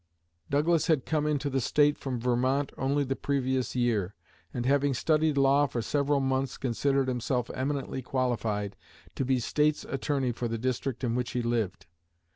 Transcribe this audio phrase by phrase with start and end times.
[0.49, 4.15] Douglas had come into the State from Vermont only the previous year,
[4.51, 8.75] and having studied law for several months considered himself eminently qualified
[9.13, 11.85] to be State's attorney for the district in which he lived.